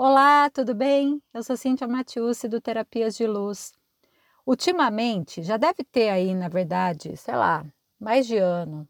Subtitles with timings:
[0.00, 1.20] Olá, tudo bem?
[1.34, 3.72] Eu sou Cíntia Matiusi do Terapias de Luz.
[4.46, 7.66] Ultimamente, já deve ter aí, na verdade, sei lá,
[7.98, 8.88] mais de ano,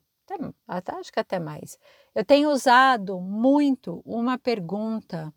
[0.67, 1.79] até, acho que até mais.
[2.15, 5.33] Eu tenho usado muito uma pergunta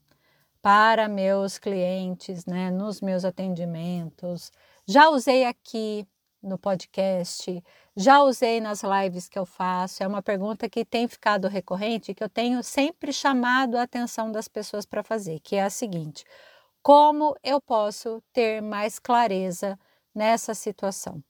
[0.62, 4.52] para meus clientes, né, nos meus atendimentos.
[4.86, 6.06] Já usei aqui
[6.42, 7.64] no podcast,
[7.96, 10.04] já usei nas lives que eu faço.
[10.04, 14.48] É uma pergunta que tem ficado recorrente, que eu tenho sempre chamado a atenção das
[14.48, 16.26] pessoas para fazer, que é a seguinte:
[16.82, 19.78] como eu posso ter mais clareza
[20.14, 21.24] nessa situação?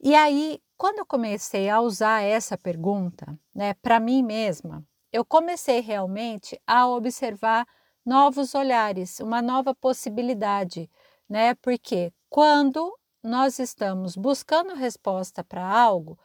[0.00, 5.80] E aí, quando eu comecei a usar essa pergunta, né, para mim mesma, eu comecei
[5.80, 7.66] realmente a observar
[8.04, 10.90] novos olhares, uma nova possibilidade,
[11.28, 11.54] né?
[11.56, 16.18] Porque quando nós estamos buscando resposta para algo,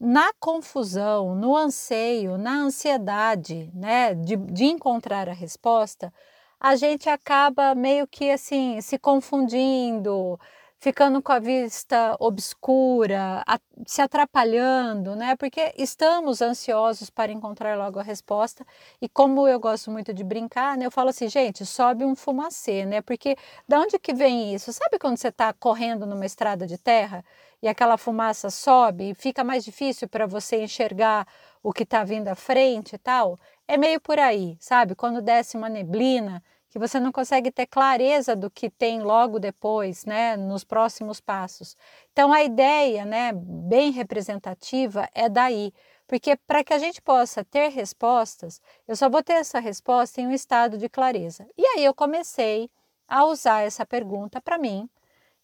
[0.00, 6.12] na confusão, no anseio, na ansiedade, né, de, de encontrar a resposta,
[6.60, 10.38] a gente acaba meio que assim se confundindo,
[10.78, 15.36] ficando com a vista obscura, a, se atrapalhando, né?
[15.36, 18.64] Porque estamos ansiosos para encontrar logo a resposta.
[19.00, 20.86] E como eu gosto muito de brincar, né?
[20.86, 23.02] Eu falo assim, gente, sobe um fumacê, né?
[23.02, 24.72] Porque da onde que vem isso?
[24.72, 27.24] Sabe quando você está correndo numa estrada de terra
[27.60, 31.26] e aquela fumaça sobe e fica mais difícil para você enxergar
[31.62, 33.38] o que está vindo à frente e tal?
[33.66, 34.94] É meio por aí, sabe?
[34.94, 36.42] Quando desce uma neblina
[36.78, 41.76] você não consegue ter clareza do que tem logo depois, né, nos próximos passos.
[42.12, 45.72] Então a ideia, né, bem representativa é daí,
[46.06, 50.26] porque para que a gente possa ter respostas, eu só vou ter essa resposta em
[50.26, 51.46] um estado de clareza.
[51.56, 52.70] E aí eu comecei
[53.06, 54.88] a usar essa pergunta para mim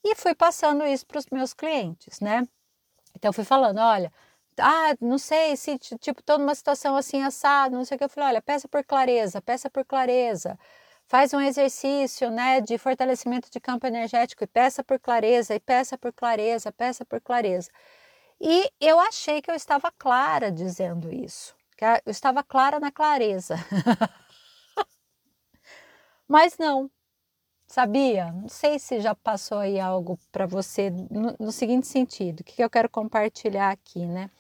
[0.05, 2.47] e fui passando isso para os meus clientes, né?
[3.17, 4.13] Então fui falando, olha,
[4.59, 8.09] ah, não sei se tipo estou numa situação assim assado, não sei o que eu
[8.09, 10.59] falei, olha, peça por clareza, peça por clareza
[11.07, 15.99] faz um exercício né, de fortalecimento de campo energético e peça por clareza, e peça
[15.99, 17.71] por clareza, peça por clareza.
[18.41, 23.57] E eu achei que eu estava clara dizendo isso, que eu estava clara na clareza.
[26.27, 26.91] Mas não,
[27.67, 28.33] sabia?
[28.33, 32.63] Não sei se já passou aí algo para você no, no, seguinte sentido, o que
[32.63, 34.31] eu quero compartilhar aqui, né?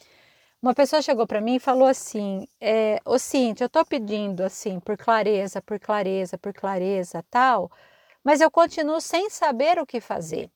[0.64, 4.80] Uma pessoa chegou para mim e falou assim: é, Ô Cintia, eu estou pedindo assim
[4.80, 7.70] por clareza, por clareza, por clareza, tal,
[8.25, 10.50] mas eu continuo sem saber o que fazer.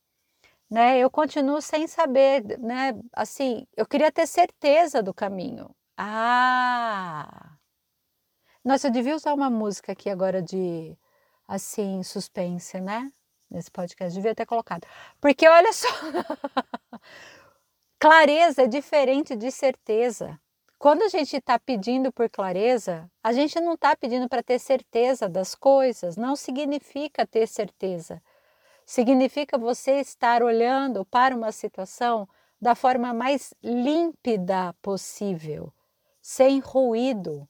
[0.69, 0.97] Né?
[0.99, 2.93] Eu continuo sem saber, né?
[3.13, 5.69] Assim, eu queria ter certeza do caminho.
[5.95, 7.57] Ah!
[8.65, 10.97] Nossa, eu devia usar uma música aqui agora de
[11.47, 13.11] assim, suspense, né?
[13.49, 14.87] Nesse podcast, devia ter colocado.
[15.21, 15.87] Porque olha só,
[18.01, 20.39] Clareza é diferente de certeza.
[20.77, 25.27] Quando a gente está pedindo por clareza, a gente não está pedindo para ter certeza
[25.27, 28.23] das coisas, não significa ter certeza.
[28.85, 32.25] Significa você estar olhando para uma situação
[32.61, 35.73] da forma mais límpida possível,
[36.21, 37.45] sem ruído,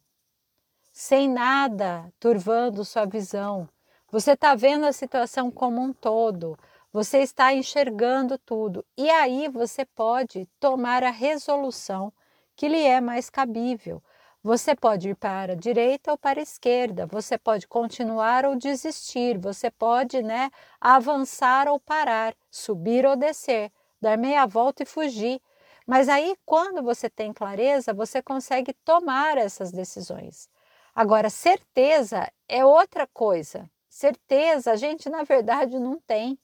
[0.91, 3.69] sem nada turvando sua visão.
[4.11, 6.57] Você está vendo a situação como um todo,
[6.91, 12.11] você está enxergando tudo e aí você pode tomar a resolução
[12.55, 14.03] que lhe é mais cabível.
[14.41, 19.37] Você pode ir para a direita ou para a esquerda, você pode continuar ou desistir,
[19.37, 23.69] você pode né, avançar ou parar, subir ou descer,
[24.01, 25.41] dar meia volta e fugir.
[25.85, 30.47] Mas aí, quando você tem clareza, você consegue tomar essas decisões.
[30.95, 33.69] Agora, certeza é outra coisa.
[33.89, 36.37] Certeza a gente, na verdade, não tem.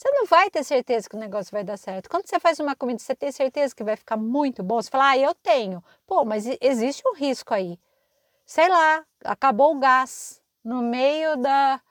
[0.00, 2.08] Você não vai ter certeza que o negócio vai dar certo.
[2.08, 4.80] Quando você faz uma comida, você tem certeza que vai ficar muito bom.
[4.80, 5.84] Você fala, ah, eu tenho.
[6.06, 7.78] Pô, mas existe um risco aí.
[8.46, 11.82] Sei lá, acabou o gás no meio da,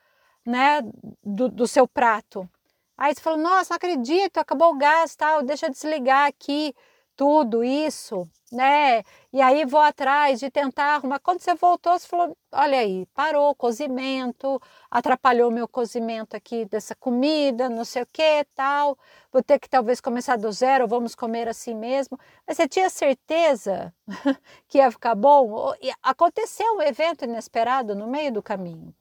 [0.44, 0.82] né,
[1.22, 2.50] do, do seu prato.
[2.98, 6.74] Aí você fala, nossa, não acredito, acabou o gás, tal, deixa eu desligar aqui
[7.20, 9.04] tudo isso, né?
[9.30, 11.18] E aí vou atrás de tentar arrumar.
[11.18, 14.58] Quando você voltou, você falou: olha aí, parou o cozimento,
[14.90, 18.96] atrapalhou meu cozimento aqui dessa comida, não sei o que tal.
[19.30, 22.18] Vou ter que talvez começar do zero, vamos comer assim mesmo.
[22.46, 23.92] Mas você tinha certeza
[24.66, 25.74] que ia ficar bom?
[26.02, 28.94] Aconteceu um evento inesperado no meio do caminho.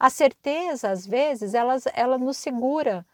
[0.00, 3.06] A certeza, às vezes, ela, ela nos segura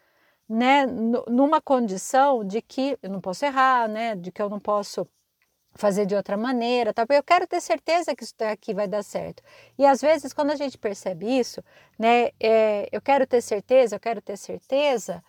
[0.53, 5.09] né, numa condição de que eu não posso errar, né, de que eu não posso
[5.75, 7.07] fazer de outra maneira, tá?
[7.09, 9.43] eu quero ter certeza que isso aqui vai dar certo.
[9.79, 11.65] E às vezes, quando a gente percebe isso,
[11.99, 15.25] né, é, eu quero ter certeza, eu quero ter certeza,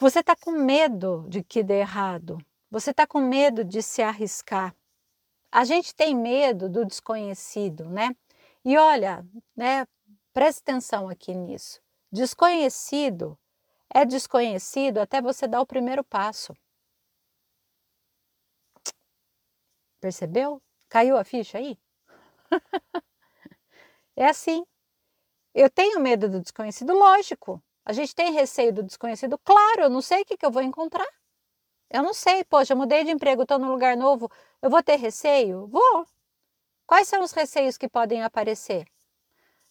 [0.00, 2.36] você está com medo de que dê errado,
[2.68, 4.74] você está com medo de se arriscar.
[5.52, 8.16] A gente tem medo do desconhecido, né?
[8.64, 9.24] E olha,
[9.56, 9.86] né,
[10.32, 11.80] preste atenção aqui nisso.
[12.10, 13.38] Desconhecido
[13.92, 16.54] é desconhecido até você dar o primeiro passo.
[20.00, 20.62] Percebeu?
[20.88, 21.76] Caiu a ficha aí?
[24.16, 24.64] é assim.
[25.54, 27.62] Eu tenho medo do desconhecido, lógico.
[27.84, 30.62] A gente tem receio do desconhecido, claro, eu não sei o que, que eu vou
[30.62, 31.06] encontrar.
[31.90, 34.30] Eu não sei, poxa, mudei de emprego, estou num lugar novo,
[34.62, 35.66] eu vou ter receio?
[35.68, 36.06] Vou.
[36.86, 38.86] Quais são os receios que podem aparecer?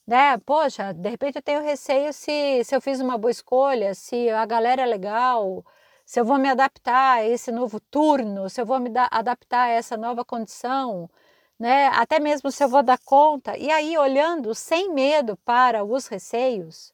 [0.06, 0.38] Né?
[0.40, 4.46] Poxa, de repente eu tenho receio se, se eu fiz uma boa escolha, se a
[4.46, 5.66] galera é legal,
[6.06, 9.70] se eu vou me adaptar a esse novo turno, se eu vou me adaptar a
[9.70, 11.10] essa nova condição,
[11.58, 11.88] né?
[11.88, 13.58] Até mesmo se eu vou dar conta.
[13.58, 16.92] E aí, olhando sem medo para os receios,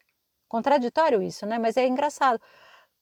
[0.48, 1.58] contraditório isso, né?
[1.60, 2.40] Mas é engraçado.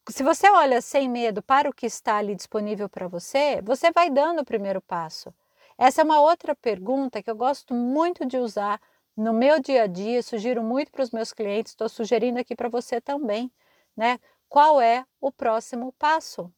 [0.09, 4.09] Se você olha sem medo para o que está ali disponível para você, você vai
[4.09, 5.33] dando o primeiro passo.
[5.77, 8.79] Essa é uma outra pergunta que eu gosto muito de usar
[9.17, 12.69] no meu dia a dia, sugiro muito para os meus clientes, estou sugerindo aqui para
[12.69, 13.51] você também,
[13.95, 14.19] né?
[14.47, 16.53] Qual é o próximo passo?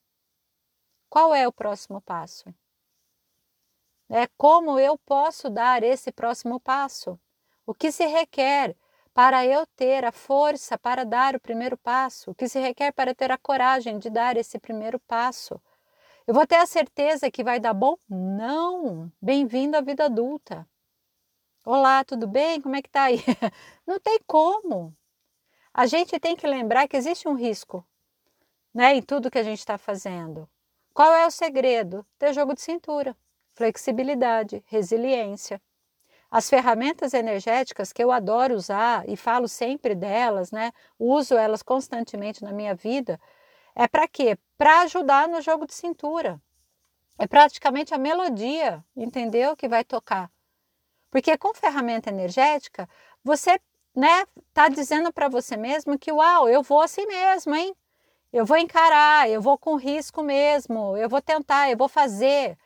[1.09, 2.53] Qual é o próximo passo?
[4.09, 7.17] É como eu posso dar esse próximo passo?
[7.65, 8.75] O que se requer
[9.13, 12.31] para eu ter a força para dar o primeiro passo?
[12.31, 15.61] O que se requer para ter a coragem de dar esse primeiro passo?
[16.27, 17.95] Eu vou ter a certeza que vai dar bom?
[18.09, 19.11] Não!
[19.21, 20.67] Bem-vindo à vida adulta.
[21.65, 22.61] Olá, tudo bem?
[22.61, 23.17] Como é que tá aí?
[23.85, 24.95] Não tem como
[25.73, 27.85] a gente tem que lembrar que existe um risco
[28.73, 30.49] né, em tudo que a gente está fazendo.
[30.93, 32.05] Qual é o segredo?
[32.17, 33.15] Ter jogo de cintura,
[33.53, 35.61] flexibilidade, resiliência.
[36.31, 40.71] As ferramentas energéticas que eu adoro usar e falo sempre delas, né?
[40.97, 43.19] Uso elas constantemente na minha vida.
[43.75, 44.37] É para quê?
[44.57, 46.41] Para ajudar no jogo de cintura.
[47.17, 49.55] É praticamente a melodia, entendeu?
[49.55, 50.31] Que vai tocar.
[51.11, 52.87] Porque com ferramenta energética,
[53.23, 53.59] você
[53.95, 57.75] né, tá dizendo para você mesmo que, uau, eu vou assim mesmo, hein?
[58.31, 62.57] Eu vou encarar, eu vou com risco mesmo, eu vou tentar, eu vou fazer,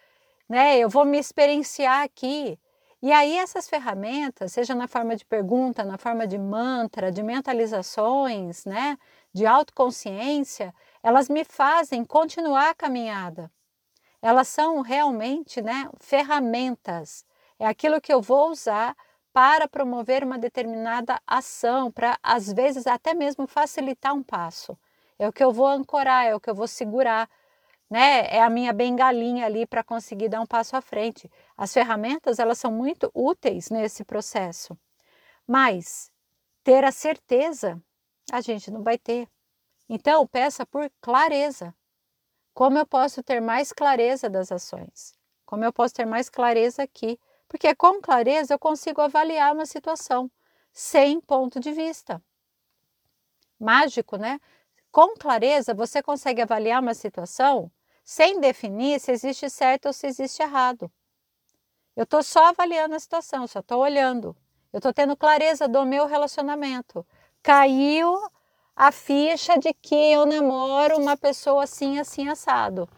[0.49, 0.77] né?
[0.77, 2.59] Eu vou me experienciar aqui.
[3.03, 8.63] E aí essas ferramentas, seja na forma de pergunta, na forma de mantra, de mentalizações,
[8.63, 8.97] né,
[9.33, 10.73] de autoconsciência,
[11.03, 13.51] elas me fazem continuar a caminhada.
[14.21, 17.25] Elas são realmente, né, ferramentas.
[17.59, 18.95] É aquilo que eu vou usar
[19.31, 24.77] para promover uma determinada ação, para às vezes até mesmo facilitar um passo.
[25.17, 27.29] É o que eu vou ancorar, é o que eu vou segurar,
[27.89, 28.27] né?
[28.27, 31.29] É a minha bengalinha ali para conseguir dar um passo à frente.
[31.57, 34.77] As ferramentas, elas são muito úteis nesse processo.
[35.47, 36.11] Mas
[36.63, 37.81] ter a certeza,
[38.31, 39.27] a gente não vai ter.
[39.89, 41.75] Então, peça por clareza.
[42.53, 45.15] Como eu posso ter mais clareza das ações?
[45.45, 47.19] Como eu posso ter mais clareza aqui?
[47.53, 50.29] Porque com clareza eu consigo avaliar uma situação
[50.71, 52.19] sem ponto de vista.
[53.59, 54.39] Mágico, né?
[54.91, 57.71] Com clareza você consegue avaliar uma situação
[58.03, 60.91] sem definir se existe certo ou se existe errado.
[61.95, 64.35] Eu estou só avaliando a situação, só estou olhando.
[64.73, 67.05] Eu estou tendo clareza do meu relacionamento.
[67.43, 68.19] Caiu
[68.75, 72.89] a ficha de que eu namoro uma pessoa assim, assim, assado.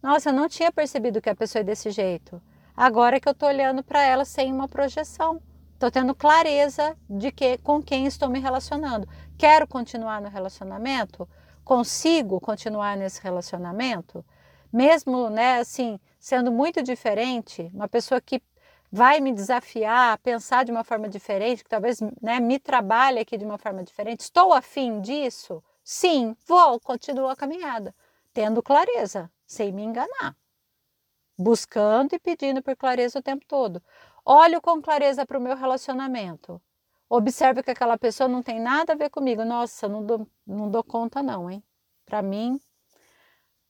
[0.00, 2.40] Nossa, eu não tinha percebido que a pessoa é desse jeito.
[2.76, 5.40] Agora que eu estou olhando para ela sem uma projeção,
[5.74, 9.08] estou tendo clareza de que com quem estou me relacionando.
[9.38, 11.28] Quero continuar no relacionamento?
[11.64, 14.24] Consigo continuar nesse relacionamento?
[14.72, 18.42] Mesmo, né, assim, sendo muito diferente, uma pessoa que
[18.90, 23.38] vai me desafiar a pensar de uma forma diferente, que talvez né, me trabalhe aqui
[23.38, 24.20] de uma forma diferente.
[24.20, 25.62] Estou afim disso?
[25.84, 27.94] Sim, vou, continuo a caminhada,
[28.32, 30.36] tendo clareza, sem me enganar
[31.38, 33.82] buscando e pedindo por clareza o tempo todo.
[34.24, 36.60] Olho com clareza para o meu relacionamento.
[37.08, 39.44] Observe que aquela pessoa não tem nada a ver comigo.
[39.44, 41.62] Nossa, não dou, não dou conta não, hein?
[42.06, 42.60] Para mim,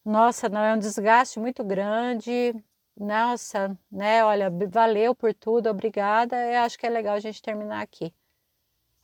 [0.04, 2.54] nossa, não é um desgaste muito grande.
[2.96, 4.24] Nossa, né?
[4.24, 6.36] Olha, valeu por tudo, obrigada.
[6.52, 8.14] Eu acho que é legal a gente terminar aqui.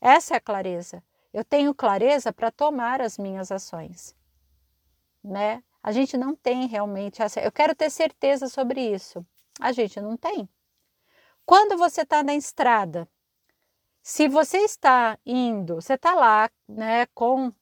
[0.00, 1.02] Essa é a clareza.
[1.33, 4.17] Eu tenho clareza para tomar as minhas ações,
[5.23, 5.62] né?
[5.82, 7.40] A gente não tem realmente essa.
[7.40, 9.25] Eu quero ter certeza sobre isso.
[9.60, 10.49] A gente não tem.
[11.44, 13.08] Quando você está na estrada,
[14.02, 17.52] se você está indo, você está lá, né, com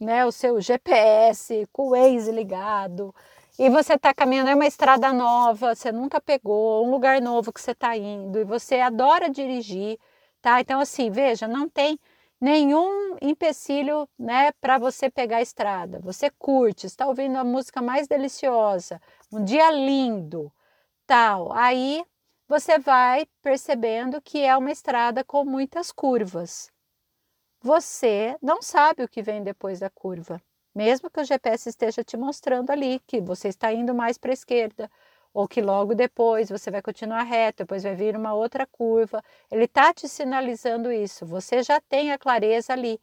[0.00, 3.14] né, o seu GPS, com o Waze ligado,
[3.58, 7.60] e você está caminhando, é uma estrada nova, você nunca pegou, um lugar novo que
[7.60, 9.98] você está indo, e você adora dirigir,
[10.40, 10.60] tá?
[10.60, 11.98] Então, assim, veja, não tem
[12.40, 16.00] nenhum empecilho né, para você pegar a estrada.
[16.00, 19.00] Você curte, está ouvindo a música mais deliciosa,
[19.32, 20.52] um dia lindo,
[21.06, 21.52] tal.
[21.52, 22.04] Aí
[22.48, 26.70] você vai percebendo que é uma estrada com muitas curvas.
[27.60, 30.40] Você não sabe o que vem depois da curva,
[30.74, 34.34] mesmo que o GPS esteja te mostrando ali que você está indo mais para a
[34.34, 34.88] esquerda,
[35.32, 39.22] ou que logo depois você vai continuar reto, depois vai vir uma outra curva.
[39.50, 43.00] Ele está te sinalizando isso, você já tem a clareza ali.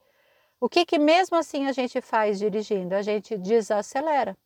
[0.60, 2.96] O que, que mesmo assim a gente faz dirigindo?
[2.96, 4.38] A gente desacelera.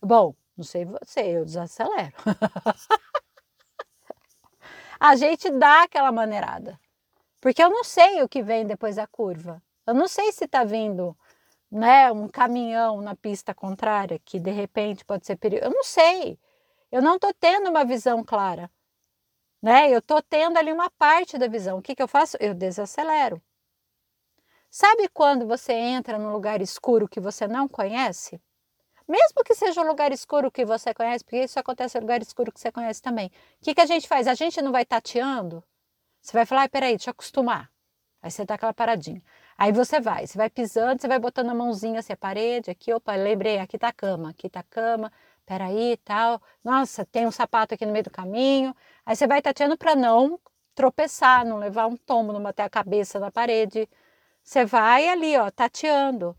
[0.00, 2.12] Bom, não sei você, eu desacelero.
[4.98, 6.80] a gente dá aquela maneirada.
[7.40, 9.62] Porque eu não sei o que vem depois da curva.
[9.86, 11.16] Eu não sei se está vindo
[11.72, 15.70] né, um caminhão na pista contrária, que de repente pode ser perigoso.
[15.70, 16.38] Eu não sei.
[16.90, 18.70] Eu não estou tendo uma visão clara.
[19.62, 19.90] Né?
[19.90, 21.78] Eu estou tendo ali uma parte da visão.
[21.78, 22.36] O que, que eu faço?
[22.38, 23.40] Eu desacelero.
[24.70, 28.38] Sabe quando você entra num lugar escuro que você não conhece?
[29.08, 32.52] Mesmo que seja um lugar escuro que você conhece, porque isso acontece em lugar escuro
[32.52, 33.28] que você conhece também.
[33.60, 34.26] O que, que a gente faz?
[34.28, 35.64] A gente não vai tateando?
[36.20, 37.70] Você vai falar, ah, peraí, deixa eu acostumar.
[38.22, 39.22] Aí você dá aquela paradinha.
[39.58, 42.92] Aí você vai, você vai pisando, você vai botando a mãozinha assim, a parede, aqui,
[42.92, 45.12] opa, lembrei, aqui tá a cama, aqui tá a cama,
[45.46, 46.40] peraí, tal.
[46.64, 48.74] Nossa, tem um sapato aqui no meio do caminho.
[49.06, 50.40] Aí você vai tateando para não
[50.74, 53.88] tropeçar, não levar um tombo, não bater a cabeça na parede.
[54.42, 56.34] Você vai ali, ó, tateando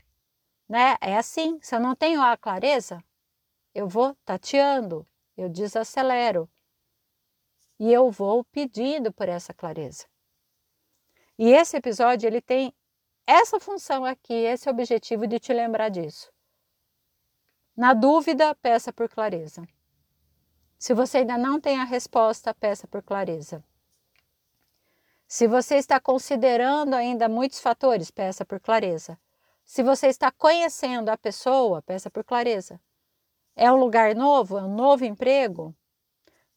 [0.68, 0.96] né?
[1.00, 3.02] É assim, se eu não tenho a clareza,
[3.74, 5.06] eu vou tateando,
[5.36, 6.48] eu desacelero
[7.78, 10.06] e eu vou pedindo por essa clareza.
[11.38, 12.72] E esse episódio ele tem
[13.26, 16.30] essa função aqui, esse objetivo de te lembrar disso.
[17.76, 19.66] Na dúvida, peça por clareza.
[20.78, 23.64] Se você ainda não tem a resposta, peça por clareza.
[25.26, 29.18] Se você está considerando ainda muitos fatores, peça por clareza.
[29.64, 32.78] Se você está conhecendo a pessoa, peça por clareza.
[33.56, 34.58] É um lugar novo?
[34.58, 35.74] É um novo emprego?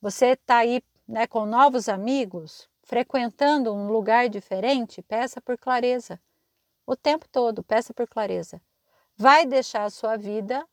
[0.01, 5.01] Você está aí né, com novos amigos, frequentando um lugar diferente?
[5.01, 6.19] Peça por clareza.
[6.87, 8.61] O tempo todo, peça por clareza.
[9.17, 10.65] Vai deixar a sua vida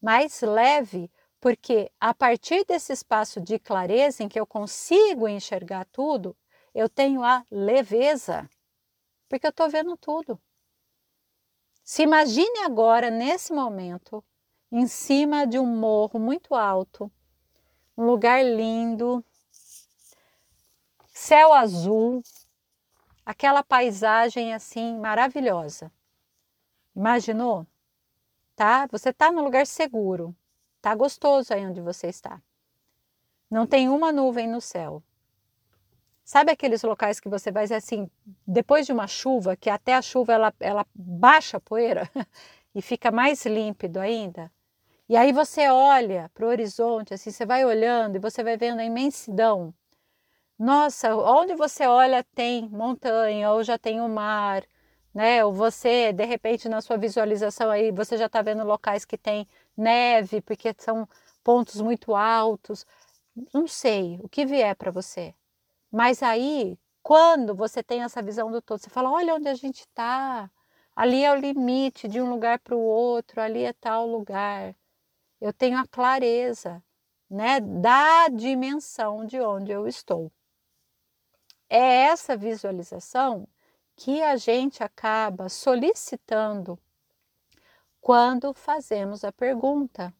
[0.00, 6.34] mais leve, porque a partir desse espaço de clareza em que eu consigo enxergar tudo,
[6.74, 8.48] eu tenho a leveza,
[9.28, 10.40] porque eu estou vendo tudo.
[11.84, 14.24] Se imagine agora, nesse momento,
[14.72, 17.12] em cima de um morro muito alto,
[17.98, 19.22] um lugar lindo,
[21.12, 22.22] céu azul,
[23.24, 25.90] aquela paisagem assim maravilhosa.
[26.94, 27.66] Imaginou?
[28.56, 28.86] Tá?
[28.90, 30.34] Você está no lugar seguro.
[30.80, 32.40] Tá gostoso aí onde você está.
[33.50, 35.02] Não tem uma nuvem no céu.
[36.24, 38.08] Sabe aqueles locais que você vai assim,
[38.46, 42.08] depois de uma chuva, que até a chuva ela, ela baixa a poeira
[42.72, 44.50] e fica mais límpido ainda?
[45.08, 48.78] E aí você olha para o horizonte, assim, você vai olhando e você vai vendo
[48.78, 49.74] a imensidão.
[50.62, 54.62] Nossa, onde você olha tem montanha, ou já tem o mar,
[55.14, 55.42] né?
[55.42, 59.46] Ou você, de repente, na sua visualização aí, você já está vendo locais que tem
[59.74, 61.08] neve, porque são
[61.42, 62.84] pontos muito altos.
[63.54, 65.34] Não sei, o que vier para você.
[65.92, 69.80] Mas aí, quando você tem essa visão do todo, você fala: olha onde a gente
[69.82, 70.50] está.
[70.96, 74.76] Ali é o limite de um lugar para o outro, ali é tal lugar.
[75.40, 76.82] Eu tenho a clareza
[77.30, 80.32] né, da dimensão de onde eu estou.
[81.72, 83.46] É essa visualização
[83.94, 86.76] que a gente acaba solicitando
[88.00, 90.12] quando fazemos a pergunta: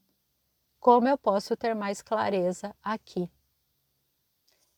[0.78, 3.28] como eu posso ter mais clareza aqui?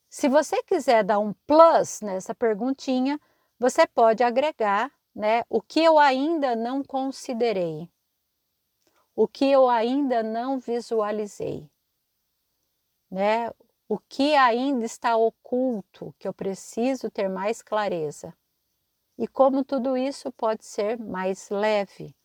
[0.09, 3.21] Se você quiser dar um plus nessa perguntinha,
[3.59, 7.87] você pode agregar né, o que eu ainda não considerei,
[9.15, 11.71] o que eu ainda não visualizei,
[13.11, 13.51] né,
[13.93, 18.33] o que ainda está oculto, que eu preciso ter mais clareza.
[19.19, 22.17] E como tudo isso pode ser mais leve.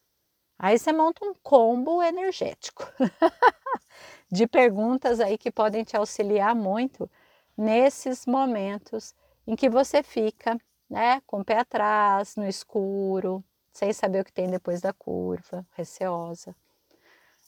[0.58, 2.84] Aí você monta um combo energético
[4.32, 7.12] de perguntas aí que podem te auxiliar muito
[7.58, 9.14] nesses momentos
[9.46, 10.58] em que você fica
[10.90, 13.44] né, com o pé atrás, no escuro,
[13.74, 16.56] sem saber o que tem depois da curva, receosa.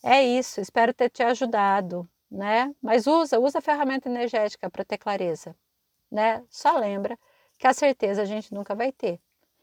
[0.04, 2.74] É isso, espero ter te ajudado, né?
[2.82, 5.56] Mas usa, usa a ferramenta energética para ter clareza,
[6.12, 6.44] né?
[6.50, 7.18] Só lembra
[7.58, 9.20] que a certeza a gente nunca vai ter.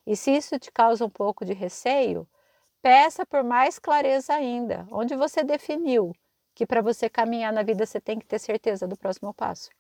[0.07, 2.29] E se isso te causa um pouco de receio,
[2.83, 6.13] peça por mais clareza ainda, onde você definiu
[6.55, 9.71] que para você caminhar na vida você tem que ter certeza do próximo passo.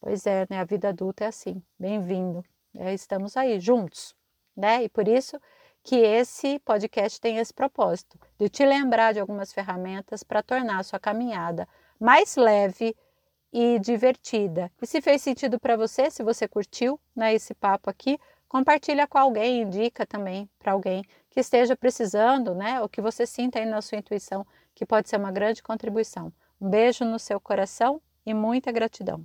[0.00, 0.60] Pois é, né?
[0.60, 1.62] A vida adulta é assim.
[1.78, 2.44] Bem-vindo.
[2.74, 4.14] É, estamos aí juntos,
[4.56, 4.84] né?
[4.84, 5.40] E por isso
[5.86, 10.82] que esse podcast tem esse propósito de te lembrar de algumas ferramentas para tornar a
[10.82, 11.68] sua caminhada
[12.00, 12.96] mais leve
[13.52, 14.68] e divertida.
[14.82, 19.16] E se fez sentido para você, se você curtiu né, esse papo aqui, compartilha com
[19.16, 23.80] alguém, indica também para alguém que esteja precisando, né, ou que você sinta aí na
[23.80, 26.32] sua intuição que pode ser uma grande contribuição.
[26.60, 29.24] Um beijo no seu coração e muita gratidão.